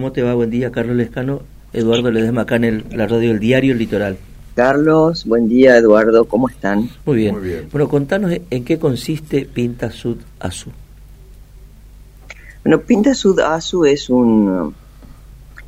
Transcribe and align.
¿Cómo 0.00 0.12
te 0.12 0.22
va? 0.22 0.32
Buen 0.32 0.50
día, 0.50 0.70
Carlos 0.70 0.94
Lescano. 0.94 1.42
Eduardo 1.72 2.12
Ledesma 2.12 2.42
acá 2.42 2.54
en 2.54 2.84
la 2.96 3.08
radio 3.08 3.30
del 3.30 3.40
diario 3.40 3.74
Litoral. 3.74 4.16
Carlos, 4.54 5.24
buen 5.24 5.48
día, 5.48 5.76
Eduardo, 5.76 6.24
¿cómo 6.26 6.48
están? 6.48 6.88
Muy 7.04 7.16
bien. 7.16 7.66
Bueno, 7.72 7.88
contanos 7.88 8.30
en 8.48 8.64
qué 8.64 8.78
consiste 8.78 9.44
Pinta 9.46 9.90
Sud 9.90 10.18
Asu. 10.38 10.70
Bueno, 12.62 12.80
Pinta 12.82 13.12
Sud 13.12 13.40
Asu 13.40 13.86
es 13.86 14.08
un, 14.08 14.72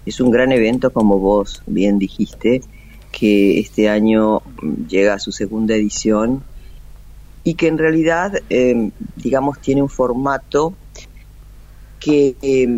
es 0.06 0.20
un 0.20 0.30
gran 0.30 0.52
evento, 0.52 0.92
como 0.92 1.18
vos 1.18 1.64
bien 1.66 1.98
dijiste, 1.98 2.62
que 3.10 3.58
este 3.58 3.88
año 3.88 4.42
llega 4.88 5.14
a 5.14 5.18
su 5.18 5.32
segunda 5.32 5.74
edición 5.74 6.44
y 7.42 7.54
que 7.54 7.66
en 7.66 7.78
realidad, 7.78 8.34
eh, 8.48 8.92
digamos, 9.16 9.58
tiene 9.60 9.82
un 9.82 9.88
formato 9.88 10.74
que 11.98 12.36
eh, 12.42 12.68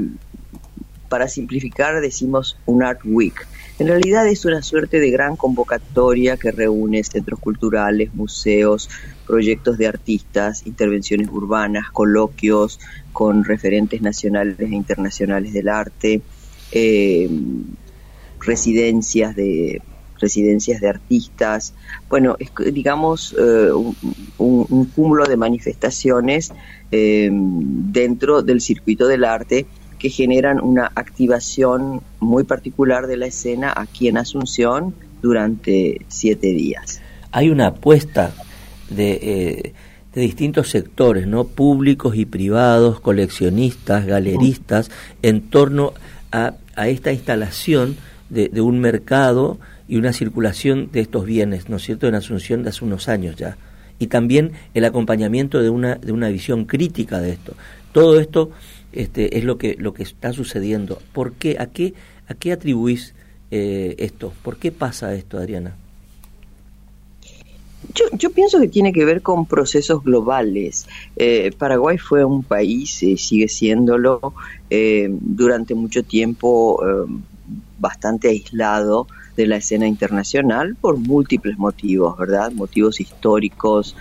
para 1.13 1.29
simplificar 1.29 2.01
decimos 2.01 2.57
un 2.65 2.83
Art 2.83 3.01
Week. 3.05 3.35
En 3.79 3.87
realidad 3.87 4.27
es 4.27 4.47
una 4.47 4.63
suerte 4.63 4.99
de 4.99 5.11
gran 5.11 5.37
convocatoria 5.37 6.39
que 6.39 6.51
reúne 6.51 7.05
centros 7.05 7.39
culturales, 7.39 8.15
museos, 8.15 8.89
proyectos 9.27 9.77
de 9.77 9.89
artistas, 9.89 10.67
intervenciones 10.67 11.29
urbanas, 11.29 11.91
coloquios 11.91 12.81
con 13.13 13.45
referentes 13.45 14.01
nacionales 14.01 14.59
e 14.59 14.75
internacionales 14.75 15.53
del 15.53 15.69
arte, 15.69 16.23
eh, 16.71 17.29
residencias 18.41 19.37
de 19.37 19.83
residencias 20.19 20.81
de 20.81 20.89
artistas, 20.89 21.75
bueno, 22.09 22.37
es, 22.39 22.51
digamos 22.73 23.35
eh, 23.39 23.71
un, 24.39 24.85
cúmulo 24.95 25.27
de 25.27 25.37
manifestaciones 25.37 26.53
eh, 26.91 27.29
dentro 27.31 28.41
del 28.41 28.63
circuito 28.63 29.09
del 29.09 29.25
arte 29.25 29.67
que 30.03 30.11
generan 30.11 30.61
una 30.61 30.91
activación 30.97 32.01
muy 32.19 32.43
particular 32.43 33.07
de 33.07 33.17
la 33.17 33.27
escena 33.27 33.73
aquí 33.75 34.09
en 34.09 34.17
Asunción 34.17 34.97
durante 35.23 36.05
siete 36.09 36.49
días. 36.49 37.01
Hay 37.31 37.51
una 37.51 37.69
apuesta 37.69 38.35
de, 38.91 39.13
eh, 39.13 39.75
de 40.13 40.21
distintos 40.21 40.71
sectores, 40.71 41.29
¿no? 41.29 41.45
públicos 41.45 42.17
y 42.17 42.25
privados, 42.25 42.99
coleccionistas, 42.99 44.05
galeristas, 44.05 44.91
en 45.23 45.43
torno 45.43 45.93
a, 46.33 46.55
a 46.75 46.89
esta 46.89 47.13
instalación 47.13 47.97
de, 48.29 48.49
de, 48.49 48.61
un 48.61 48.81
mercado 48.81 49.61
y 49.87 49.99
una 49.99 50.13
circulación 50.13 50.91
de 50.91 50.99
estos 50.99 51.25
bienes, 51.27 51.69
¿no 51.69 51.77
es 51.77 51.85
cierto?, 51.85 52.09
en 52.09 52.17
Asunción 52.17 52.65
de 52.65 52.71
hace 52.71 52.85
unos 52.85 53.09
años 53.09 53.37
ya. 53.37 53.57
Y 54.01 54.09
también 54.09 54.51
el 54.75 54.85
acompañamiento 54.85 55.63
de 55.63 55.71
una, 55.71 55.95
de 55.95 56.11
una 56.11 56.29
visión 56.29 56.65
crítica 56.65 57.21
de 57.21 57.35
esto. 57.35 57.55
Todo 57.93 58.19
esto 58.19 58.51
este, 58.93 59.39
es 59.39 59.45
lo 59.45 59.59
que, 59.59 59.77
lo 59.79 59.95
que 59.95 60.03
está 60.03 60.33
sucediendo. 60.33 60.99
¿Por 61.13 61.33
qué? 61.33 61.57
¿A 61.59 61.67
qué, 61.67 61.95
a 62.29 62.35
qué 62.35 62.53
atribuís 62.53 63.15
eh, 63.51 63.95
esto? 63.99 64.33
¿Por 64.43 64.57
qué 64.57 64.73
pasa 64.73 65.15
esto, 65.15 65.39
Adriana? 65.39 65.77
Yo, 67.95 68.05
yo, 68.13 68.31
pienso 68.31 68.61
que 68.61 68.69
tiene 68.69 68.93
que 68.93 69.05
ver 69.05 69.23
con 69.23 69.45
procesos 69.47 70.05
globales. 70.05 70.87
Eh, 71.17 71.51
Paraguay 71.59 71.99
fue 71.99 72.25
un 72.25 72.43
país, 72.43 73.03
y 73.03 73.17
sigue 73.17 73.49
siéndolo, 73.49 74.35
eh, 74.71 75.09
durante 75.11 75.75
mucho 75.75 76.03
tiempo 76.03 76.81
bastante 77.79 78.29
aislado 78.29 79.09
de 79.37 79.47
la 79.47 79.57
escena 79.57 79.87
internacional 79.87 80.77
por 80.81 80.99
múltiples 80.99 81.59
motivos, 81.59 82.17
¿verdad? 82.19 82.53
Motivos 82.53 83.01
históricos, 83.01 83.97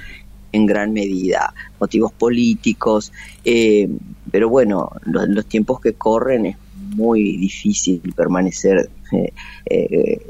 en 0.52 0.66
gran 0.66 0.94
medida, 0.94 1.54
motivos 1.80 2.12
políticos, 2.12 3.12
eh, 3.46 3.90
pero 4.32 4.50
bueno, 4.50 4.92
los, 5.06 5.46
tiempos 5.46 5.80
que 5.82 5.94
corren 5.94 6.46
es 6.46 6.58
muy 6.76 7.38
difícil 7.38 8.02
permanecer, 8.16 8.90
eh, 9.12 9.34
eh, 9.66 10.22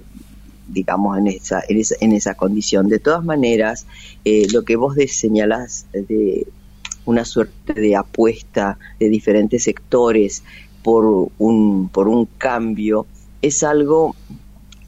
digamos, 0.68 1.18
en 1.18 1.28
esa, 1.28 1.64
en 1.68 2.14
esa, 2.14 2.36
condición. 2.36 2.88
De 2.88 3.00
todas 3.00 3.24
maneras, 3.24 3.86
lo 4.52 4.64
que 4.64 4.76
vos 4.76 4.96
señalás 5.08 5.86
de 5.92 6.48
una 7.06 7.26
suerte 7.26 7.74
de 7.74 7.96
apuesta 7.96 8.78
de 9.00 9.10
diferentes 9.10 9.64
sectores 9.64 10.44
por 10.84 11.30
un, 11.38 11.90
por 11.90 12.08
un 12.08 12.26
cambio 12.38 13.06
es 13.42 13.64
algo 13.64 14.16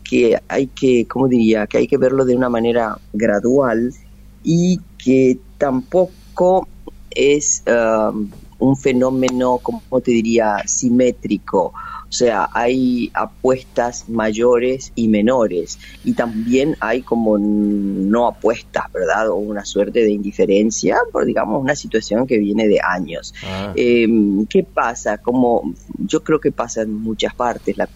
que 0.03 0.37
hay 0.47 0.67
que, 0.67 1.05
¿cómo 1.05 1.27
diría?, 1.27 1.67
que 1.67 1.79
hay 1.79 1.87
que 1.87 1.97
verlo 1.97 2.25
de 2.25 2.35
una 2.35 2.49
manera 2.49 2.99
gradual 3.13 3.93
y 4.43 4.79
que 4.97 5.39
tampoco 5.57 6.67
es 7.09 7.63
um, 7.67 8.29
un 8.59 8.77
fenómeno, 8.77 9.59
como 9.61 10.01
te 10.01 10.11
diría?, 10.11 10.63
simétrico. 10.65 11.73
O 12.13 12.15
sea, 12.15 12.47
hay 12.53 13.09
apuestas 13.15 14.07
mayores 14.07 14.91
y 14.93 15.07
menores 15.07 15.79
y 16.03 16.13
también 16.13 16.77
hay 16.79 17.01
como 17.01 17.39
no 17.39 18.27
apuestas, 18.27 18.83
¿verdad? 18.93 19.29
O 19.29 19.37
una 19.37 19.65
suerte 19.65 20.01
de 20.03 20.11
indiferencia 20.11 20.99
por, 21.11 21.25
digamos, 21.25 21.59
una 21.59 21.75
situación 21.75 22.27
que 22.27 22.37
viene 22.37 22.67
de 22.67 22.79
años. 22.79 23.33
Ah. 23.43 23.73
Em, 23.75 24.45
¿Qué 24.45 24.63
pasa? 24.63 25.17
Como 25.17 25.73
yo 25.97 26.23
creo 26.23 26.39
que 26.39 26.51
pasa 26.51 26.83
en 26.83 26.93
muchas 26.93 27.33
partes. 27.33 27.75
La 27.77 27.89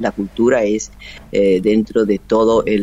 la 0.00 0.10
cultura 0.10 0.64
es 0.64 0.90
eh, 1.30 1.60
dentro 1.60 2.06
de 2.06 2.18
todo 2.18 2.64
eh, 2.66 2.78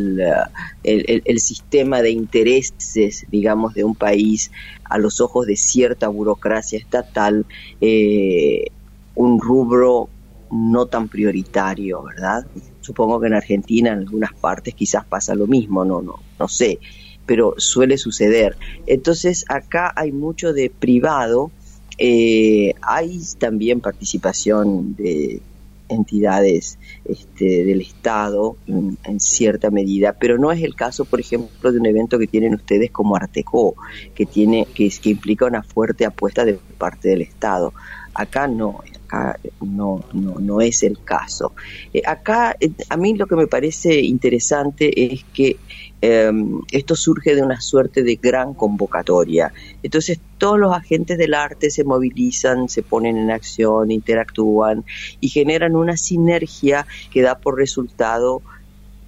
el, 0.84 1.22
el, 1.26 1.40
sistema 1.40 2.02
de 2.02 2.12
intereses, 2.12 3.26
digamos, 3.30 3.74
de 3.74 3.84
un 3.84 3.96
país 3.96 4.52
a 4.86 4.98
los 4.98 5.20
ojos 5.20 5.48
de 5.48 5.58
cierta 5.58 6.08
burocracia 6.08 6.78
estatal, 6.78 7.46
eh, 7.82 8.68
un 9.16 9.42
rubro 9.42 10.10
no 10.52 10.86
tan 10.86 11.10
prioritario, 11.10 12.04
¿verdad? 12.04 12.46
Supongo 12.82 13.20
que 13.20 13.28
en 13.28 13.34
Argentina, 13.34 13.92
en 13.92 14.00
algunas 14.00 14.34
partes, 14.34 14.74
quizás 14.76 15.04
pasa 15.04 15.36
lo 15.36 15.48
mismo, 15.48 15.84
no, 15.84 16.02
no, 16.02 16.20
no 16.40 16.48
sé, 16.48 16.80
pero 17.26 17.56
suele 17.58 17.98
suceder. 17.98 18.56
Entonces, 18.86 19.44
acá 19.50 19.92
hay 19.96 20.12
mucho 20.12 20.54
de 20.54 20.70
privado, 20.70 21.52
hay 22.00 23.20
también 23.40 23.82
participación 23.82 24.96
de 24.96 25.42
entidades 25.90 26.78
este, 27.06 27.64
del 27.64 27.82
Estado 27.82 28.58
en, 28.68 29.20
cierta 29.20 29.72
medida, 29.72 30.14
pero 30.14 30.38
no 30.38 30.52
es 30.52 30.62
el 30.62 30.76
caso, 30.76 31.06
por 31.06 31.20
ejemplo, 31.20 31.72
de 31.72 31.80
un 31.80 31.86
evento 31.86 32.20
que 32.20 32.28
tienen 32.28 32.54
ustedes 32.54 32.92
como 32.92 33.16
Arteco, 33.16 33.76
que 34.14 34.26
tiene 34.26 34.68
que, 34.74 34.90
que 34.90 35.10
implica 35.10 35.46
una 35.46 35.64
fuerte 35.64 36.06
apuesta 36.06 36.46
de 36.46 36.60
parte 36.78 37.10
del 37.10 37.22
Estado. 37.22 37.74
Acá 38.14 38.48
no, 38.48 38.82
acá 39.08 39.40
no, 39.62 40.04
no, 40.14 40.36
no 40.40 40.62
es 40.62 40.84
el 40.84 41.00
caso. 41.04 41.54
Eh, 41.94 42.02
acá 42.06 42.56
eh, 42.60 42.72
a 42.90 42.98
mí 42.98 43.16
lo 43.16 43.26
que 43.26 43.36
me 43.36 43.48
parece 43.48 44.02
interesante 44.02 45.14
es 45.14 45.24
que 45.34 45.58
em, 46.02 46.62
esto 46.72 46.96
surge 46.96 47.34
de 47.36 47.42
una 47.42 47.62
suerte 47.62 48.04
de 48.04 48.16
gran 48.16 48.54
convocatoria. 48.54 49.52
Entonces 49.82 50.20
todos 50.38 50.60
los 50.60 50.76
agentes 50.76 51.18
del 51.18 51.34
arte 51.34 51.70
se 51.70 51.84
movilizan, 51.84 52.70
se 52.70 52.84
ponen 52.84 53.18
en 53.18 53.32
acción, 53.32 53.92
interactúan 53.92 54.84
y 55.20 55.30
generan 55.30 55.76
una 55.76 55.98
sinergia 55.98 56.86
que 57.12 57.22
da 57.22 57.38
por 57.38 57.58
resultado 57.58 58.42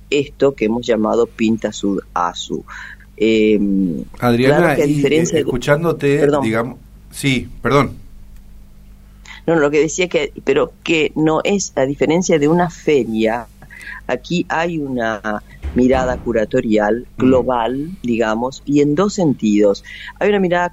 esto 0.09 0.55
que 0.55 0.65
hemos 0.65 0.87
llamado 0.87 1.27
Pinta 1.27 1.71
Sud 1.71 1.99
Asu. 2.13 2.65
Eh, 3.21 3.59
Adriana, 4.19 4.73
escuchándote, 4.75 6.25
digamos, 6.41 6.79
sí, 7.11 7.49
perdón. 7.61 8.08
No, 9.49 9.55
lo 9.55 9.71
que 9.71 9.79
decía 9.79 10.07
que, 10.07 10.31
pero 10.43 10.73
que 10.83 11.11
no 11.15 11.41
es, 11.43 11.73
a 11.75 11.87
diferencia 11.87 12.37
de 12.37 12.47
una 12.47 12.69
feria, 12.69 13.47
aquí 14.05 14.45
hay 14.47 14.77
una 14.77 15.41
mirada 15.73 16.17
curatorial 16.17 17.07
mm. 17.17 17.19
global, 17.19 17.89
digamos, 18.03 18.61
y 18.67 18.81
en 18.81 18.93
dos 18.93 19.15
sentidos. 19.15 19.83
Hay 20.19 20.29
una 20.29 20.39
mirada 20.39 20.71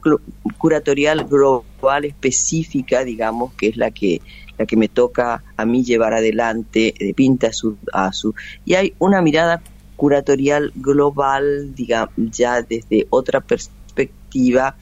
curatorial 0.59 1.25
global 1.25 2.04
específica, 2.04 3.03
digamos, 3.03 3.54
que 3.54 3.69
es 3.69 3.78
la 3.78 3.91
que 3.91 4.20
la 4.59 4.66
que 4.66 4.76
me 4.76 4.88
toca 4.88 5.42
a 5.56 5.65
mí 5.65 5.82
llevar 5.82 6.12
adelante 6.12 6.92
de 6.98 7.15
Pinta 7.15 7.48
a 7.95 8.12
su, 8.12 8.34
y 8.66 8.74
hay 8.74 8.92
una 8.98 9.22
mirada 9.22 9.62
curatorial 9.97 10.71
global, 10.74 11.74
digamos, 11.74 12.12
ya 12.16 12.60
desde 12.60 13.06
otra 13.09 13.41
perspectiva 13.41 14.77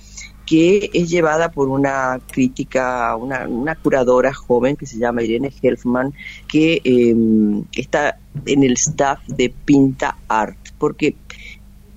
que 0.46 0.90
es 0.92 1.08
llevada 1.08 1.50
por 1.50 1.68
una 1.68 2.20
crítica, 2.30 3.16
una, 3.16 3.74
curadora 3.76 4.32
joven 4.32 4.76
que 4.76 4.86
se 4.86 4.98
llama 4.98 5.22
Irene 5.22 5.52
Helfman, 5.62 6.12
que 6.46 6.80
em, 6.84 7.64
está 7.72 8.18
en 8.46 8.62
el 8.62 8.72
staff 8.72 9.20
de 9.26 9.52
Pinta 9.64 10.18
Art, 10.28 10.58
porque 10.78 11.16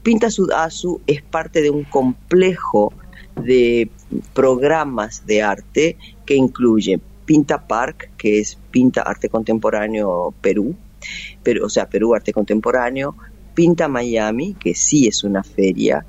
Pinta 0.03 0.31
Sudazu 0.31 1.01
es 1.07 1.21
parte 1.21 1.61
de 1.61 1.69
un 1.69 1.83
complejo 1.83 2.93
de 3.35 3.89
programas 4.33 5.25
de 5.25 5.41
arte 5.41 5.97
que 6.25 6.35
incluye 6.35 6.99
Pinta 7.25 7.67
Park, 7.67 8.11
que 8.17 8.39
es 8.39 8.57
Pinta 8.71 9.01
Arte 9.01 9.27
Contemporáneo 9.27 10.33
Perú, 10.39 10.75
pero, 11.43 11.65
o 11.65 11.69
sea, 11.69 11.89
Perú 11.89 12.15
Arte 12.15 12.31
Contemporáneo, 12.31 13.15
Pinta 13.53 13.87
Miami, 13.87 14.53
que 14.53 14.73
sí 14.73 15.07
es 15.07 15.23
una 15.23 15.43
feria, 15.43 16.05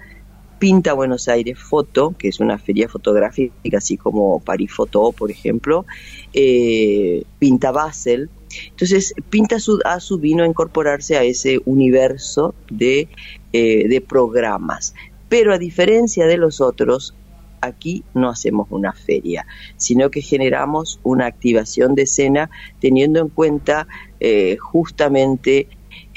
Pinta 0.59 0.93
Buenos 0.93 1.29
Aires 1.29 1.59
Foto, 1.59 2.15
que 2.19 2.29
es 2.29 2.41
una 2.41 2.59
feria 2.59 2.89
fotográfica, 2.89 3.79
así 3.79 3.97
como 3.97 4.41
París 4.41 4.73
Foto, 4.73 5.13
por 5.13 5.31
ejemplo, 5.31 5.87
eh, 6.33 7.25
Pinta 7.39 7.71
Basel. 7.71 8.29
Entonces, 8.71 9.15
Pinta 9.31 9.57
Azu 9.85 10.19
vino 10.19 10.43
a 10.43 10.47
incorporarse 10.47 11.17
a 11.17 11.23
ese 11.23 11.61
universo 11.65 12.55
de, 12.71 13.09
eh, 13.53 13.89
de 13.89 14.01
programas. 14.01 14.95
Pero 15.29 15.53
a 15.53 15.59
diferencia 15.59 16.27
de 16.27 16.39
los 16.39 16.61
otros, 16.61 17.15
aquí 17.61 18.05
no 18.15 18.29
hacemos 18.29 18.69
una 18.71 18.93
feria, 18.93 19.47
sino 19.77 20.11
que 20.11 20.23
generamos 20.23 21.01
una 21.03 21.27
activación 21.27 21.95
de 21.95 22.03
escena 22.03 22.51
teniendo 22.81 23.21
en 23.21 23.29
cuenta 23.29 23.87
eh, 24.21 24.57
justamente 24.57 25.69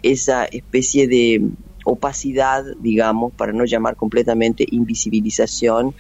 esa 0.04 0.46
especie 0.46 1.08
de 1.08 1.42
opacidad, 1.86 2.64
digamos, 2.80 3.34
para 3.34 3.54
no 3.54 3.66
llamar 3.66 3.96
completamente 3.96 4.66
invisibilización 4.70 5.94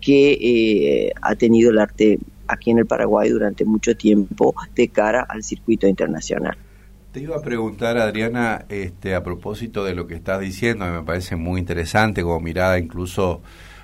que 0.00 0.32
eh, 0.40 1.12
ha 1.20 1.34
tenido 1.34 1.70
el 1.70 1.78
arte 1.78 2.18
aquí 2.46 2.70
en 2.70 2.78
el 2.78 2.86
Paraguay 2.86 3.28
durante 3.30 3.64
mucho 3.64 3.96
tiempo 3.96 4.54
de 4.74 4.88
cara 4.88 5.26
al 5.28 5.42
circuito 5.42 5.86
internacional. 5.86 6.56
Te 7.12 7.20
iba 7.20 7.36
a 7.36 7.42
preguntar, 7.42 7.98
Adriana, 7.98 8.64
este, 8.68 9.14
a 9.14 9.22
propósito 9.22 9.84
de 9.84 9.94
lo 9.94 10.06
que 10.06 10.14
estás 10.14 10.40
diciendo, 10.40 10.86
me 10.86 11.02
parece 11.02 11.36
muy 11.36 11.58
interesante 11.58 12.22
como 12.22 12.40
mirada 12.40 12.78
incluso 12.78 13.40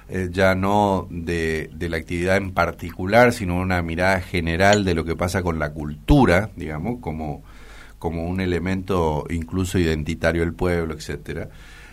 eh, 0.09 0.29
ya 0.31 0.55
no 0.55 1.09
de, 1.11 1.71
de, 1.75 1.89
la 1.89 1.97
actividad 1.97 2.37
en 2.37 2.53
particular, 2.53 3.33
sino 3.33 3.57
una 3.57 3.81
mirada 3.81 4.21
general 4.21 4.85
de 4.85 4.95
lo 4.95 5.05
que 5.05 5.17
pasa 5.17 5.43
con 5.43 5.59
la 5.59 5.73
cultura, 5.73 6.51
digamos, 6.57 7.01
como 7.01 7.43
como 8.05 8.29
un 8.29 8.43
elemento 8.43 9.25
incluso 9.31 9.79
identitario 9.79 10.43
del 10.43 10.53
pueblo, 10.53 10.93
etcétera. 10.93 11.49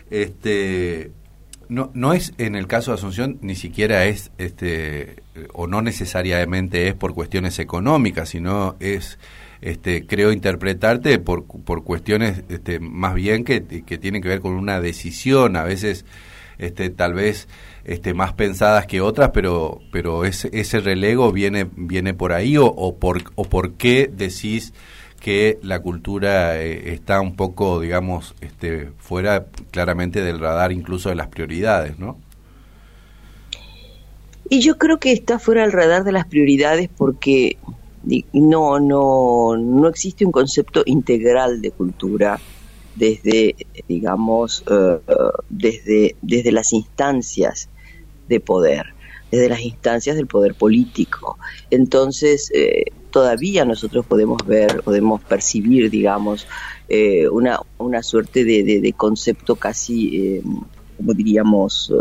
Este, 0.10 1.10
no, 1.70 1.90
no 1.94 2.12
es 2.12 2.34
en 2.38 2.58
el 2.58 2.68
caso 2.68 2.92
de 2.92 2.96
Asunción 2.96 3.38
ni 3.40 3.56
siquiera 3.56 4.04
es 4.04 4.30
este 4.38 5.24
o 5.54 5.68
no 5.68 5.82
necesariamente 5.82 6.90
es 6.90 6.96
por 6.96 7.14
cuestiones 7.14 7.60
económicas, 7.60 8.28
sino 8.28 8.76
es 8.82 9.20
este, 9.62 10.06
creo 10.06 10.34
interpretarte 10.34 11.18
por, 11.18 11.46
por 11.46 11.86
cuestiones 11.86 12.44
este, 12.50 12.82
más 12.82 13.14
bien 13.14 13.46
que, 13.46 13.64
que 13.64 13.98
tienen 13.98 14.22
que 14.22 14.28
ver 14.28 14.42
con 14.42 14.52
una 14.52 14.82
decisión, 14.82 15.56
a 15.56 15.64
veces 15.64 16.04
este, 16.58 16.90
tal 16.90 17.14
vez 17.14 17.48
este, 17.86 18.14
más 18.14 18.34
pensadas 18.34 18.86
que 18.86 19.00
otras, 19.00 19.30
pero, 19.34 19.80
pero 19.94 20.26
ese, 20.26 20.50
ese 20.52 20.82
relego 20.82 21.32
viene, 21.32 21.70
viene 21.74 22.14
por 22.14 22.34
ahí 22.34 22.58
o, 22.58 22.66
o, 22.66 22.98
por, 22.98 23.24
o 23.36 23.46
por 23.46 23.76
qué 23.76 24.12
decís 24.12 24.74
que 25.22 25.60
la 25.62 25.80
cultura 25.82 26.60
eh, 26.60 26.94
está 26.94 27.22
un 27.22 27.36
poco, 27.36 27.80
digamos, 27.80 28.36
este, 28.42 28.90
fuera 28.98 29.46
claramente 29.70 30.22
del 30.22 30.40
radar 30.40 30.72
incluso 30.72 31.10
de 31.10 31.16
las 31.16 31.28
prioridades, 31.28 32.00
¿no? 32.00 32.18
Y 34.50 34.60
yo 34.60 34.78
creo 34.78 35.00
que 35.00 35.14
está 35.14 35.40
fuera 35.40 35.62
del 35.62 35.72
radar 35.72 36.04
de 36.04 36.12
las 36.12 36.26
prioridades 36.26 36.90
porque 36.90 37.58
no, 38.34 38.80
no, 38.80 39.56
no 39.56 39.88
existe 39.88 40.26
un 40.26 40.32
concepto 40.32 40.82
integral 40.86 41.62
de 41.62 41.72
cultura 41.72 42.40
desde, 42.96 43.56
digamos, 43.88 44.64
eh, 44.70 45.00
desde, 45.50 46.16
desde 46.22 46.52
las 46.52 46.74
instancias 46.74 47.70
de 48.28 48.40
poder, 48.40 48.88
desde 49.32 49.50
las 49.50 49.62
instancias 49.62 50.16
del 50.16 50.28
poder 50.28 50.56
político. 50.56 51.38
Entonces, 51.70 52.52
eh, 52.54 52.86
todavía 53.10 53.66
nosotros 53.66 54.06
podemos 54.06 54.46
ver, 54.46 54.82
podemos 54.84 55.22
percibir, 55.22 55.90
digamos, 55.90 56.48
eh, 56.90 57.28
una, 57.30 57.60
una 57.78 58.04
suerte 58.04 58.44
de, 58.44 58.94
concepto 58.98 59.56
casi, 59.56 60.18
eh, 60.18 60.44
como 60.98 61.14
diríamos, 61.14 61.92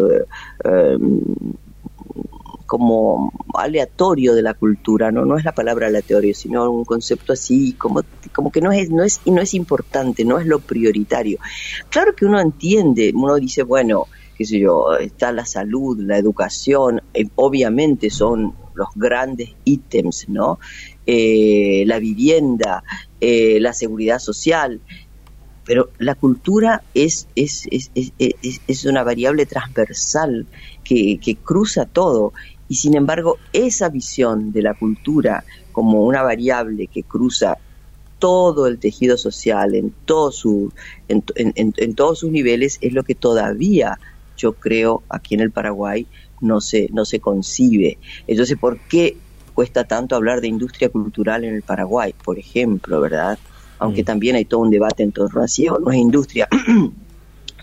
como 2.67 3.33
aleatorio 3.55 4.33
de 4.33 4.43
la 4.43 4.55
cultura, 4.55 5.11
¿no? 5.11 5.25
No 5.25 5.37
es 5.37 5.45
la 5.45 5.53
palabra 5.53 5.89
aleatorio, 5.89 6.33
sino 6.35 6.71
un 6.71 6.85
concepto 6.85 7.33
así, 7.33 7.73
como, 7.73 8.03
como 8.33 8.53
que 8.53 8.61
no 8.61 8.71
es, 8.71 8.91
no 8.91 9.03
es, 9.03 9.21
no 9.27 9.41
es 9.41 9.55
importante, 9.55 10.25
no 10.25 10.39
es 10.39 10.47
lo 10.47 10.61
prioritario. 10.61 11.41
Claro 11.89 12.15
que 12.15 12.27
uno 12.27 12.39
entiende, 12.39 13.11
uno 13.13 13.35
dice, 13.35 13.65
bueno, 13.65 14.07
qué 14.41 14.47
sé 14.47 14.59
yo, 14.59 14.97
está 14.97 15.33
la 15.33 15.45
salud, 15.45 15.99
la 16.01 16.17
educación, 16.17 17.03
obviamente 17.35 18.09
son 18.09 18.55
los 18.75 18.89
grandes 18.97 19.51
ítems, 19.67 20.31
¿no? 20.31 20.59
Eh, 21.05 21.85
la 21.85 21.99
vivienda, 21.99 22.83
eh, 23.21 23.61
la 23.61 23.75
seguridad 23.75 24.19
social, 24.19 24.81
pero 25.67 25.91
la 25.99 26.15
cultura 26.15 26.83
es, 26.95 27.29
es, 27.37 27.69
es, 27.71 27.93
es 28.67 28.85
una 28.87 29.03
variable 29.03 29.45
transversal 29.45 30.47
que, 30.85 31.19
que, 31.23 31.37
cruza 31.37 31.85
todo 31.85 32.33
y 32.67 32.77
sin 32.77 32.97
embargo 32.97 33.37
esa 33.53 33.91
visión 33.91 34.53
de 34.53 34.63
la 34.63 34.73
cultura 34.73 35.45
como 35.71 36.07
una 36.07 36.23
variable 36.23 36.87
que 36.87 37.03
cruza 37.03 37.59
todo 38.19 38.67
el 38.67 38.79
tejido 38.79 39.19
social 39.19 39.75
en, 39.75 39.93
todo 40.07 40.33
su, 40.33 40.73
en, 41.09 41.23
en 41.37 41.95
todos 41.95 42.21
sus 42.21 42.31
niveles 42.31 42.79
es 42.81 42.95
lo 42.95 43.03
que 43.03 43.15
todavía 43.15 43.99
yo 44.41 44.53
creo 44.55 45.03
aquí 45.09 45.35
en 45.35 45.41
el 45.41 45.51
Paraguay 45.51 46.07
no 46.41 46.61
se, 46.61 46.89
no 46.93 47.05
se 47.05 47.21
concibe. 47.21 47.99
Entonces, 48.27 48.59
¿por 48.59 48.79
qué 48.79 49.17
cuesta 49.55 49.85
tanto 49.85 50.17
hablar 50.17 50.41
de 50.41 50.49
industria 50.49 50.89
cultural 50.89 51.45
en 51.45 51.55
el 51.55 51.63
Paraguay, 51.63 52.15
por 52.25 52.39
ejemplo, 52.39 53.01
¿verdad? 53.01 53.39
Aunque 53.79 54.03
mm. 54.03 54.07
también 54.07 54.37
hay 54.37 54.45
todo 54.45 54.61
un 54.61 54.71
debate 54.71 55.03
en 55.03 55.13
torno 55.13 55.43
a 55.43 55.49
si 55.49 55.67
no 55.67 55.91
es 55.91 55.99
industria. 55.99 56.49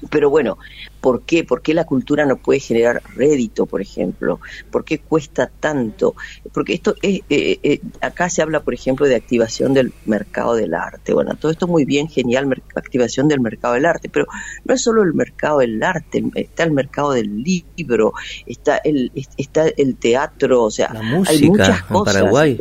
Pero 0.09 0.29
bueno, 0.29 0.57
¿por 1.01 1.23
qué? 1.23 1.43
¿Por 1.43 1.61
qué 1.61 1.73
la 1.73 1.85
cultura 1.85 2.25
no 2.25 2.37
puede 2.37 2.59
generar 2.59 3.01
rédito, 3.15 3.65
por 3.65 3.81
ejemplo? 3.81 4.39
¿Por 4.71 4.83
qué 4.85 4.99
cuesta 4.99 5.49
tanto? 5.59 6.15
Porque 6.53 6.73
esto 6.73 6.95
es, 7.01 7.21
eh, 7.29 7.59
eh, 7.63 7.81
acá 8.01 8.29
se 8.29 8.41
habla, 8.41 8.61
por 8.61 8.73
ejemplo, 8.73 9.05
de 9.07 9.15
activación 9.15 9.73
del 9.73 9.93
mercado 10.05 10.55
del 10.55 10.73
arte. 10.73 11.13
Bueno, 11.13 11.35
todo 11.35 11.51
esto 11.51 11.67
muy 11.67 11.85
bien, 11.85 12.07
genial, 12.07 12.61
activación 12.75 13.27
del 13.27 13.39
mercado 13.39 13.73
del 13.75 13.85
arte, 13.85 14.09
pero 14.09 14.27
no 14.65 14.73
es 14.73 14.81
solo 14.81 15.03
el 15.03 15.13
mercado 15.13 15.59
del 15.59 15.81
arte, 15.81 16.23
está 16.35 16.63
el 16.63 16.71
mercado 16.71 17.11
del 17.11 17.43
libro, 17.43 18.13
está 18.45 18.77
el, 18.77 19.11
está 19.37 19.67
el 19.67 19.95
teatro, 19.95 20.63
o 20.63 20.71
sea, 20.71 20.93
hay 21.27 21.49
muchas 21.49 21.83
cosas. 21.83 22.15
Paraguay. 22.15 22.57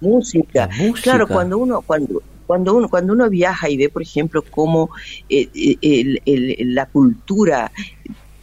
música. 0.00 0.68
música. 0.78 1.02
Claro, 1.02 1.26
cuando 1.28 1.58
uno, 1.58 1.82
cuando 1.82 2.22
cuando 2.46 2.74
uno, 2.74 2.88
cuando 2.88 3.12
uno 3.12 3.28
viaja 3.28 3.68
y 3.68 3.76
ve, 3.76 3.88
por 3.88 4.02
ejemplo, 4.02 4.42
cómo 4.42 4.90
eh, 5.28 5.48
eh, 5.54 6.64
la 6.64 6.86
cultura 6.86 7.70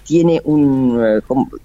tiene 0.03 0.41
un 0.43 1.01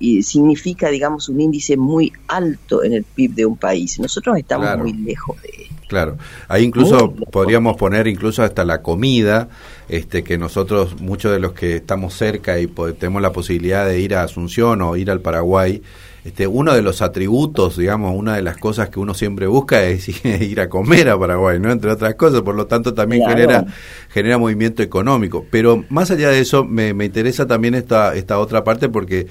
eh, 0.01 0.23
significa 0.23 0.89
digamos 0.89 1.29
un 1.29 1.41
índice 1.41 1.77
muy 1.77 2.13
alto 2.29 2.85
en 2.85 2.95
el 2.95 3.05
PIB 3.05 3.35
de 3.35 3.47
un 3.47 3.57
país. 3.57 3.99
Nosotros 3.99 4.39
estamos 4.39 4.79
muy 4.79 4.93
lejos 4.93 5.41
de. 5.43 5.67
Claro, 5.89 6.19
ahí 6.49 6.65
incluso 6.65 7.15
podríamos 7.15 7.77
poner 7.77 8.07
incluso 8.07 8.43
hasta 8.43 8.65
la 8.65 8.83
comida, 8.83 9.49
este 9.89 10.23
que 10.23 10.37
nosotros 10.37 11.01
muchos 11.01 11.33
de 11.33 11.41
los 11.41 11.53
que 11.53 11.77
estamos 11.77 12.13
cerca 12.13 12.61
y 12.61 12.67
tenemos 12.99 13.23
la 13.23 13.33
posibilidad 13.33 13.87
de 13.87 13.99
ir 13.99 14.15
a 14.15 14.23
Asunción 14.23 14.83
o 14.83 14.97
ir 14.97 15.11
al 15.11 15.23
Paraguay, 15.23 15.83
este, 16.29 16.47
uno 16.47 16.75
de 16.75 16.83
los 16.83 17.01
atributos, 17.01 17.79
digamos, 17.79 18.15
una 18.15 18.37
de 18.37 18.43
las 18.43 18.59
cosas 18.59 18.91
que 18.91 19.01
uno 19.01 19.15
siempre 19.15 19.47
busca 19.47 19.83
es 19.87 20.09
ir 20.25 20.61
a 20.61 20.69
comer 20.69 21.09
a 21.09 21.19
Paraguay, 21.19 21.59
¿no? 21.59 21.73
Entre 21.73 21.91
otras 21.91 22.17
cosas, 22.17 22.43
por 22.43 22.55
lo 22.55 22.67
tanto 22.67 22.93
también 22.93 23.27
genera, 23.27 23.65
genera 24.11 24.37
movimiento 24.37 24.83
económico. 24.83 25.47
Pero 25.51 25.87
más 25.89 26.11
allá 26.11 26.29
de 26.29 26.41
eso, 26.41 26.67
me, 26.67 26.93
me 26.93 27.07
interesa 27.07 27.47
también 27.47 27.75
esta, 27.75 28.15
esta 28.15 28.39
otra 28.39 28.63
parte 28.63 28.91
porque 28.91 29.27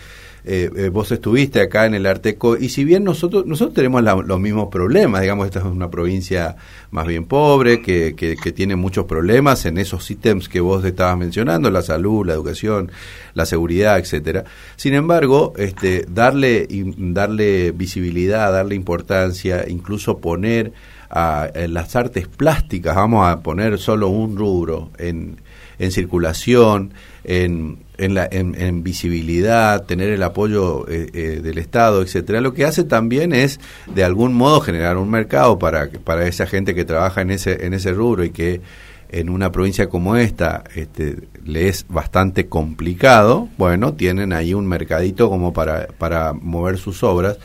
eh, 0.50 0.72
eh, 0.77 0.88
vos 0.88 1.12
estuviste 1.12 1.60
acá 1.60 1.86
en 1.86 1.94
el 1.94 2.06
Arteco 2.06 2.56
y 2.56 2.70
si 2.70 2.86
bien 2.86 3.04
nosotros 3.04 3.46
nosotros 3.46 3.75
tenemos 3.75 4.01
los 4.01 4.39
mismos 4.39 4.70
problemas, 4.70 5.20
digamos, 5.22 5.46
esta 5.46 5.60
es 5.60 5.66
una 5.66 5.89
provincia 5.89 6.56
más 6.89 7.06
bien 7.06 7.25
pobre, 7.25 7.82
que, 7.82 8.16
que, 8.16 8.51
tiene 8.54 8.77
muchos 8.77 9.06
problemas 9.06 9.66
en 9.66 9.77
esos 9.77 10.10
ítems 10.10 10.48
que 10.48 10.62
vos 10.62 10.86
estabas 10.86 11.18
mencionando, 11.18 11.70
la 11.70 11.82
salud, 11.82 12.25
la 12.25 12.34
educación, 12.34 12.89
la 13.34 13.46
seguridad, 13.46 14.00
etcétera. 14.00 14.46
Sin 14.77 14.94
embargo, 14.94 15.51
este, 15.58 16.06
darle, 16.08 16.66
darle 16.98 17.72
visibilidad, 17.72 18.54
darle 18.54 18.75
importancia, 18.75 19.66
incluso 19.68 20.20
poner 20.20 20.72
a, 21.10 21.50
las 21.68 21.94
artes 21.98 22.30
plásticas, 22.30 22.96
vamos 22.96 23.27
a 23.27 23.42
poner 23.42 23.77
solo 23.80 24.08
un 24.08 24.38
rubro 24.38 24.92
en, 24.98 25.42
en 25.80 25.92
circulación, 25.92 26.94
en 27.24 27.86
en, 27.98 28.14
la, 28.14 28.28
en, 28.32 28.84
visibilidad, 28.84 29.86
tener 29.86 30.10
el 30.10 30.24
apoyo 30.24 30.88
eh, 30.88 31.10
eh, 31.14 31.40
del 31.42 31.58
Estado, 31.58 32.02
etcétera, 32.02 32.42
lo 32.42 32.54
que 32.54 32.66
hace 32.66 32.84
también 32.84 33.34
es 33.34 33.60
de 33.94 34.04
algún 34.04 34.34
modo 34.34 34.62
generar 34.62 34.98
un 34.98 35.10
mercado 35.10 35.58
para, 35.58 35.90
para 36.04 36.28
esa 36.28 36.46
gente 36.46 36.76
que 36.76 36.86
trabaja 36.86 37.22
en 37.22 37.32
ese, 37.32 37.66
en 37.66 37.74
ese 37.74 37.94
rubro 37.94 38.24
y 38.24 38.30
que 38.30 38.62
en 39.10 39.30
una 39.30 39.52
provincia 39.52 39.88
como 39.88 40.16
esta 40.16 40.64
este, 40.76 41.16
le 41.46 41.70
es 41.70 41.86
bastante 41.88 42.48
complicado, 42.48 43.48
bueno, 43.58 43.94
tienen 43.94 44.34
ahí 44.34 44.54
un 44.54 44.68
mercadito 44.68 45.30
como 45.30 45.54
para, 45.54 45.88
para 45.98 46.34
mover 46.34 46.78
sus 46.78 47.04
obras. 47.04 47.38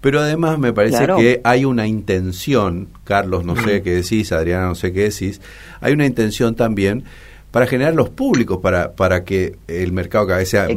Pero 0.00 0.20
además 0.20 0.58
me 0.58 0.72
parece 0.72 1.06
que 1.16 1.40
hay 1.44 1.64
una 1.64 1.86
intención, 1.86 2.88
Carlos, 3.04 3.44
no 3.44 3.54
sé 3.54 3.82
qué 3.82 3.90
decís, 3.90 4.32
Adriana, 4.32 4.66
no 4.66 4.74
sé 4.74 4.92
qué 4.92 5.10
decís, 5.10 5.40
hay 5.80 5.92
una 5.92 6.06
intención 6.06 6.56
también 6.56 7.04
para 7.52 7.66
generar 7.66 7.94
los 7.94 8.08
públicos, 8.08 8.58
para, 8.60 8.92
para 8.92 9.24
que 9.24 9.56
el 9.68 9.92
mercado 9.92 10.26
cada 10.26 10.38
vez 10.38 10.48
sea 10.48 10.68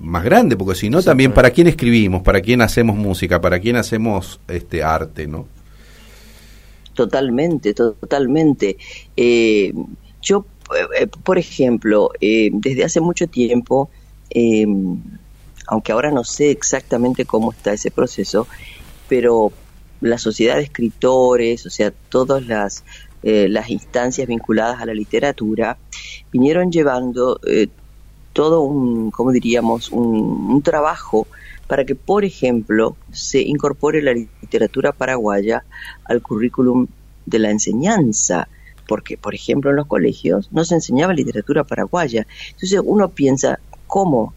más 0.00 0.24
grande, 0.24 0.56
porque 0.56 0.74
si 0.74 0.88
no, 0.88 1.02
también 1.02 1.32
para 1.32 1.50
quién 1.50 1.66
escribimos, 1.66 2.22
para 2.22 2.40
quién 2.40 2.62
hacemos 2.62 2.96
música, 2.96 3.42
para 3.42 3.60
quién 3.60 3.76
hacemos 3.76 4.40
este 4.48 4.82
arte, 4.82 5.26
¿no? 5.26 5.46
Totalmente, 6.94 7.74
totalmente. 7.74 8.78
Eh, 9.14 9.74
yo, 10.22 10.46
eh, 10.98 11.06
por 11.06 11.36
ejemplo, 11.36 12.10
eh, 12.20 12.48
desde 12.54 12.84
hace 12.84 13.00
mucho 13.00 13.26
tiempo, 13.26 13.90
aunque 15.66 15.92
ahora 15.92 16.10
no 16.10 16.24
sé 16.24 16.50
exactamente 16.50 17.26
cómo 17.26 17.52
está 17.52 17.74
ese 17.74 17.90
proceso, 17.90 18.48
pero 19.08 19.52
la 20.00 20.16
sociedad 20.16 20.56
de 20.56 20.62
escritores, 20.62 21.66
o 21.66 21.70
sea, 21.70 21.92
todas 22.08 22.46
las, 22.46 22.82
las 23.24 23.70
instancias 23.70 24.28
vinculadas 24.28 24.80
a 24.82 24.86
la 24.86 24.94
literatura, 24.94 25.78
vinieron 26.30 26.70
llevando 26.70 27.40
todo 28.32 28.60
un, 28.60 29.10
¿cómo 29.10 29.32
diríamos?, 29.32 29.90
un 29.90 30.60
trabajo 30.62 31.26
para 31.66 31.84
que, 31.84 31.94
por 31.94 32.24
ejemplo, 32.24 32.96
se 33.10 33.40
incorpore 33.40 34.02
la 34.02 34.12
literatura 34.12 34.92
paraguaya 34.92 35.64
al 36.04 36.20
currículum 36.20 36.86
de 37.24 37.38
la 37.38 37.50
enseñanza, 37.50 38.48
porque, 38.86 39.16
por 39.16 39.34
ejemplo, 39.34 39.70
en 39.70 39.76
los 39.76 39.86
colegios 39.86 40.50
no 40.52 40.64
se 40.64 40.74
enseñaba 40.74 41.14
literatura 41.14 41.64
paraguaya. 41.64 42.26
Entonces 42.50 42.80
uno 42.84 43.08
piensa, 43.08 43.60
¿cómo? 43.86 44.34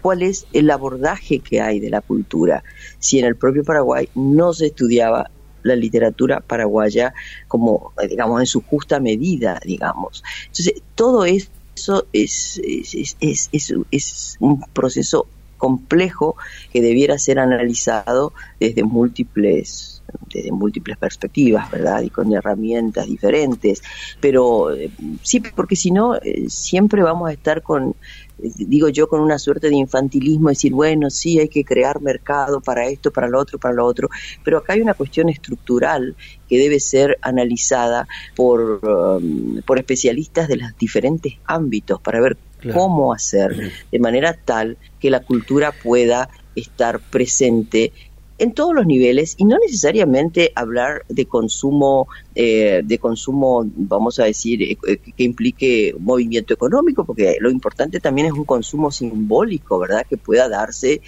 ¿cuál 0.00 0.22
es 0.22 0.46
el 0.52 0.70
abordaje 0.70 1.40
que 1.40 1.60
hay 1.60 1.80
de 1.80 1.90
la 1.90 2.00
cultura? 2.00 2.62
Si 3.00 3.18
en 3.18 3.24
el 3.24 3.34
propio 3.34 3.64
Paraguay 3.64 4.08
no 4.14 4.52
se 4.52 4.66
estudiaba 4.66 5.30
la 5.66 5.76
literatura 5.76 6.40
paraguaya 6.40 7.14
como, 7.48 7.92
digamos, 8.08 8.40
en 8.40 8.46
su 8.46 8.62
justa 8.62 9.00
medida, 9.00 9.60
digamos. 9.64 10.22
Entonces, 10.46 10.82
todo 10.94 11.24
eso 11.24 12.06
es, 12.12 12.60
es, 12.62 13.16
es, 13.20 13.50
es 13.90 14.36
un 14.40 14.60
proceso 14.72 15.26
complejo 15.56 16.36
que 16.72 16.82
debiera 16.82 17.18
ser 17.18 17.38
analizado 17.38 18.32
desde 18.60 18.84
múltiples 18.84 19.96
desde 20.32 20.52
múltiples 20.52 20.96
perspectivas, 20.96 21.70
¿verdad? 21.70 22.02
Y 22.02 22.10
con 22.10 22.32
herramientas 22.32 23.06
diferentes. 23.06 23.82
Pero 24.20 24.74
eh, 24.74 24.90
sí, 25.22 25.40
porque 25.54 25.76
si 25.76 25.90
no, 25.90 26.16
eh, 26.16 26.46
siempre 26.48 27.02
vamos 27.02 27.28
a 27.28 27.32
estar 27.32 27.62
con, 27.62 27.90
eh, 27.90 27.95
digo 28.38 28.88
yo, 28.88 29.08
con 29.08 29.20
una 29.20 29.38
suerte 29.38 29.68
de 29.68 29.76
infantilismo, 29.76 30.50
decir, 30.50 30.72
bueno, 30.72 31.10
sí, 31.10 31.38
hay 31.38 31.48
que 31.48 31.64
crear 31.64 32.00
mercado 32.00 32.60
para 32.60 32.86
esto, 32.86 33.10
para 33.10 33.28
lo 33.28 33.38
otro, 33.38 33.58
para 33.58 33.74
lo 33.74 33.84
otro. 33.84 34.08
Pero 34.44 34.58
acá 34.58 34.74
hay 34.74 34.80
una 34.80 34.94
cuestión 34.94 35.28
estructural 35.28 36.16
que 36.48 36.58
debe 36.58 36.80
ser 36.80 37.18
analizada 37.22 38.06
por, 38.34 38.80
um, 38.84 39.60
por 39.62 39.78
especialistas 39.78 40.48
de 40.48 40.56
los 40.56 40.76
diferentes 40.78 41.34
ámbitos 41.46 42.00
para 42.00 42.20
ver 42.20 42.36
cómo 42.72 43.12
hacer 43.12 43.72
de 43.92 43.98
manera 43.98 44.32
tal 44.32 44.76
que 44.98 45.10
la 45.10 45.20
cultura 45.20 45.72
pueda 45.72 46.28
estar 46.56 46.98
presente 46.98 47.92
en 48.38 48.52
todos 48.52 48.74
los 48.74 48.86
niveles 48.86 49.34
y 49.38 49.44
no 49.44 49.58
necesariamente 49.58 50.52
hablar 50.54 51.04
de 51.08 51.26
consumo, 51.26 52.08
eh, 52.34 52.82
de 52.84 52.98
consumo, 52.98 53.64
vamos 53.76 54.18
a 54.18 54.24
decir, 54.24 54.62
eh, 54.62 54.78
eh, 54.86 54.98
que 54.98 55.24
implique 55.24 55.94
movimiento 55.98 56.52
económico, 56.52 57.04
porque 57.04 57.36
lo 57.40 57.50
importante 57.50 58.00
también 58.00 58.28
es 58.28 58.32
un 58.34 58.44
consumo 58.44 58.90
simbólico, 58.90 59.78
¿verdad? 59.78 60.06
Que 60.08 60.16
pueda 60.16 60.48
darse 60.48 61.00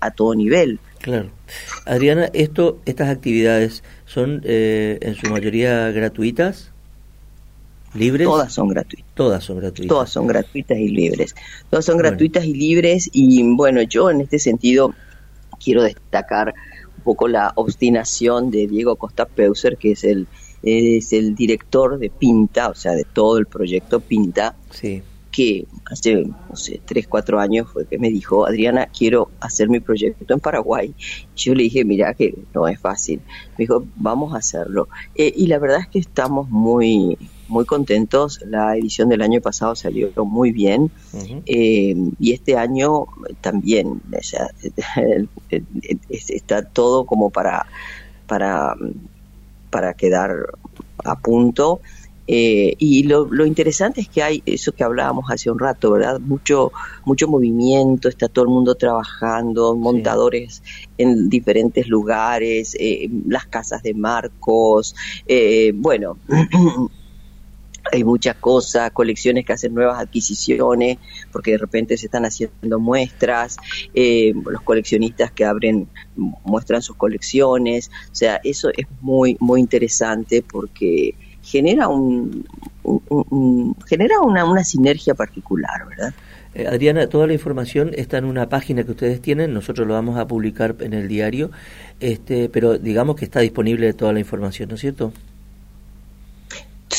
a 0.00 0.10
todo 0.10 0.34
nivel. 0.34 0.78
Claro. 1.00 1.30
Adriana, 1.84 2.26
esto, 2.32 2.78
estas 2.84 3.08
actividades 3.08 3.82
son 4.06 4.42
en 4.44 5.14
su 5.16 5.28
mayoría 5.30 5.90
gratuitas. 5.90 6.70
¿Libres? 7.94 8.26
Todas 8.26 8.52
son 8.52 8.68
gratuitas. 8.68 9.14
Todas 9.14 9.44
son 9.44 9.58
gratuitas. 9.58 9.88
Todas 9.88 10.10
son 10.10 10.26
gratuitas 10.26 10.78
y 10.78 10.88
libres. 10.88 11.34
Todas 11.68 11.84
son 11.84 11.98
gratuitas 11.98 12.44
y 12.44 12.54
libres 12.54 13.10
y 13.12 13.42
bueno, 13.54 13.82
yo 13.82 14.10
en 14.10 14.22
este 14.22 14.38
sentido 14.38 14.94
quiero 15.62 15.82
destacar 15.82 16.54
un 16.96 17.04
poco 17.04 17.28
la 17.28 17.52
obstinación 17.56 18.50
de 18.50 18.66
Diego 18.66 18.96
Costa 18.96 19.26
Peuser, 19.26 19.76
que 19.76 19.92
es 19.92 20.04
el, 20.04 20.26
es 20.62 21.12
el 21.12 21.34
director 21.34 21.98
de 21.98 22.10
Pinta, 22.10 22.68
o 22.68 22.74
sea, 22.74 22.92
de 22.92 23.04
todo 23.04 23.38
el 23.38 23.46
proyecto 23.46 24.00
Pinta. 24.00 24.54
Sí 24.70 25.02
que 25.32 25.66
hace, 25.86 26.24
no 26.24 26.54
sé, 26.54 26.80
tres, 26.84 27.08
cuatro 27.08 27.40
años 27.40 27.68
fue 27.72 27.86
que 27.86 27.98
me 27.98 28.10
dijo, 28.10 28.46
Adriana, 28.46 28.86
quiero 28.86 29.30
hacer 29.40 29.68
mi 29.68 29.80
proyecto 29.80 30.32
en 30.32 30.40
Paraguay. 30.40 30.94
Yo 31.34 31.54
le 31.54 31.64
dije, 31.64 31.84
mira 31.84 32.14
que 32.14 32.34
no 32.54 32.68
es 32.68 32.78
fácil. 32.78 33.20
Me 33.56 33.64
dijo, 33.64 33.84
vamos 33.96 34.34
a 34.34 34.38
hacerlo. 34.38 34.88
Eh, 35.14 35.32
y 35.34 35.46
la 35.46 35.58
verdad 35.58 35.80
es 35.80 35.88
que 35.88 35.98
estamos 35.98 36.48
muy, 36.50 37.18
muy 37.52 37.64
contentos. 37.64 38.40
La 38.46 38.76
edición 38.76 39.08
del 39.08 39.22
año 39.22 39.40
pasado 39.40 39.76
salió 39.76 40.10
muy 40.24 40.50
bien 40.50 40.90
eh, 41.46 41.94
y 42.18 42.32
este 42.32 42.56
año 42.56 43.06
también. 43.40 44.00
O 44.12 44.22
sea, 44.22 44.50
está 46.08 46.64
todo 46.64 47.04
como 47.04 47.30
para, 47.30 47.66
para, 48.26 48.74
para 49.70 49.94
quedar 49.94 50.54
a 51.04 51.18
punto. 51.18 51.80
Eh, 52.28 52.76
y 52.78 53.02
lo, 53.02 53.26
lo, 53.26 53.44
interesante 53.46 54.00
es 54.00 54.08
que 54.08 54.22
hay 54.22 54.42
eso 54.46 54.72
que 54.72 54.84
hablábamos 54.84 55.24
hace 55.28 55.50
un 55.50 55.58
rato, 55.58 55.90
¿verdad? 55.90 56.20
Mucho, 56.20 56.72
mucho 57.04 57.26
movimiento, 57.26 58.08
está 58.08 58.28
todo 58.28 58.44
el 58.44 58.50
mundo 58.50 58.76
trabajando, 58.76 59.74
montadores 59.74 60.62
en 60.98 61.28
diferentes 61.28 61.88
lugares, 61.88 62.76
eh, 62.78 63.10
las 63.26 63.46
casas 63.46 63.82
de 63.82 63.94
Marcos, 63.94 64.94
eh, 65.26 65.72
bueno. 65.74 66.16
hay 67.92 68.04
muchas 68.04 68.36
cosas, 68.36 68.90
colecciones 68.90 69.44
que 69.44 69.52
hacen 69.52 69.74
nuevas 69.74 70.00
adquisiciones, 70.00 70.98
porque 71.30 71.52
de 71.52 71.58
repente 71.58 71.96
se 71.98 72.06
están 72.06 72.24
haciendo 72.24 72.80
muestras, 72.80 73.58
los 73.94 74.62
coleccionistas 74.62 75.30
que 75.30 75.44
abren, 75.44 75.88
muestran 76.16 76.80
sus 76.80 76.96
colecciones, 76.96 77.90
o 78.10 78.14
sea, 78.14 78.40
eso 78.42 78.70
es 78.74 78.86
muy, 79.02 79.36
muy 79.40 79.60
interesante 79.60 80.42
porque 80.42 81.14
genera 81.42 81.88
un, 81.88 82.46
genera 83.86 84.20
una, 84.20 84.44
una, 84.48 84.64
sinergia 84.64 85.14
particular, 85.14 85.86
¿verdad? 85.88 86.14
Eh, 86.54 86.66
Adriana, 86.66 87.08
toda 87.08 87.26
la 87.26 87.32
información 87.32 87.90
está 87.94 88.18
en 88.18 88.24
una 88.24 88.48
página 88.48 88.84
que 88.84 88.92
ustedes 88.92 89.20
tienen, 89.20 89.52
nosotros 89.52 89.86
lo 89.86 89.94
vamos 89.94 90.18
a 90.18 90.26
publicar 90.26 90.76
en 90.80 90.94
el 90.94 91.08
diario, 91.08 91.50
este, 92.00 92.48
pero 92.48 92.78
digamos 92.78 93.16
que 93.16 93.24
está 93.24 93.40
disponible 93.40 93.92
toda 93.92 94.12
la 94.12 94.20
información, 94.20 94.68
¿no 94.68 94.76
es 94.76 94.80
cierto? 94.80 95.12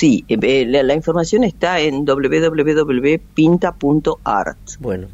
Sí, 0.03 0.25
eh, 0.27 0.65
la, 0.67 0.93
información 0.95 1.45
está 1.45 1.79
en 1.79 2.03
www.pinta.art. 2.03 3.17
Bueno, 4.81 5.07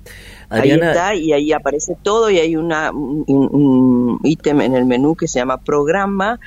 ahí 0.50 0.72
está 0.72 1.14
y 1.14 1.32
ahí 1.32 1.54
aparece 1.54 1.96
todo 2.02 2.32
y 2.32 2.40
hay 2.40 2.56
una, 2.56 2.90
un 2.92 4.20
ítem 4.24 4.62
en 4.62 4.74
el 4.74 4.88
menú 4.88 5.16
que 5.16 5.28
se 5.28 5.38
llama 5.38 5.58
programa 5.58 6.40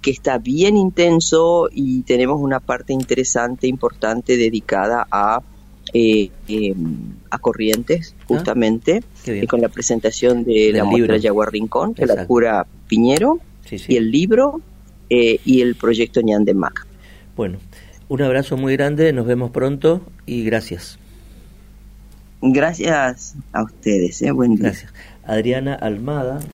que 0.00 0.12
está 0.12 0.38
bien 0.38 0.76
intenso 0.76 1.68
y 1.72 2.02
tenemos 2.02 2.40
una 2.40 2.60
parte 2.60 2.92
interesante, 2.92 3.66
importante 3.66 4.36
dedicada 4.36 5.04
a 5.10 5.42
eh, 5.92 6.30
em, 6.46 7.14
a 7.30 7.38
Corrientes, 7.38 8.14
ah, 8.16 8.24
justamente, 8.28 9.02
y 9.26 9.44
con 9.48 9.60
la 9.60 9.70
presentación 9.70 10.44
de 10.44 10.70
la 10.72 10.84
muestra 10.84 11.20
Jaguar 11.20 11.50
Rincón, 11.50 11.94
que 11.94 12.06
la 12.06 12.26
cura 12.26 12.64
Piñero, 12.86 13.40
y 13.68 13.96
el 13.96 14.12
libro 14.12 14.60
eh, 15.10 15.40
y 15.44 15.62
el 15.62 15.74
proyecto 15.74 16.20
Ñan 16.20 16.44
de 16.44 16.54
Mac. 16.54 16.86
Bueno, 17.38 17.58
un 18.08 18.22
abrazo 18.22 18.56
muy 18.56 18.74
grande, 18.76 19.12
nos 19.12 19.26
vemos 19.26 19.50
pronto 19.50 20.02
y 20.26 20.44
gracias. 20.44 20.98
Gracias 22.40 23.34
a 23.52 23.64
ustedes, 23.64 24.22
eh, 24.22 24.30
buen 24.30 24.54
día. 24.54 24.66
Gracias. 24.66 24.92
Adriana 25.24 25.74
Almada. 25.74 26.40